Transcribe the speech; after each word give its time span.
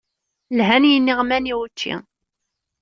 Lhan 0.57 0.83
yiniɣman 0.91 1.49
i 1.51 1.53
wučči. 1.57 1.93